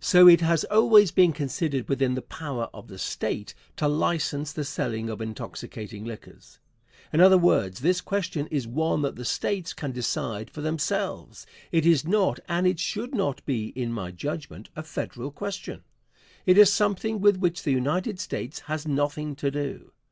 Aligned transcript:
So 0.00 0.26
it 0.26 0.40
has 0.40 0.64
always 0.64 1.12
been 1.12 1.32
considered 1.32 1.88
within 1.88 2.16
the 2.16 2.22
power 2.22 2.68
of 2.74 2.88
the 2.88 2.98
State 2.98 3.54
to 3.76 3.86
license 3.86 4.50
the 4.52 4.64
selling 4.64 5.08
of 5.08 5.20
intoxicating 5.20 6.04
liquors. 6.04 6.58
In 7.12 7.20
other 7.20 7.38
words, 7.38 7.78
this 7.78 8.00
question 8.00 8.48
is 8.48 8.66
one 8.66 9.02
that 9.02 9.14
the 9.14 9.24
States 9.24 9.72
can 9.72 9.92
decide 9.92 10.50
for 10.50 10.60
themselves. 10.60 11.46
It 11.70 11.86
is 11.86 12.04
not, 12.04 12.40
and 12.48 12.66
it 12.66 12.80
should 12.80 13.14
not 13.14 13.46
be, 13.46 13.66
in 13.76 13.92
my 13.92 14.10
judgment, 14.10 14.68
a 14.74 14.82
Federal 14.82 15.30
question. 15.30 15.84
It 16.46 16.58
is 16.58 16.72
something 16.72 17.20
with 17.20 17.36
which 17.36 17.62
the 17.62 17.70
United 17.70 18.18
States 18.18 18.58
has 18.66 18.88
nothing 18.88 19.36
to 19.36 19.52
do. 19.52 19.92